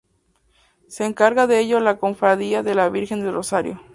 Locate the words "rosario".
3.35-3.79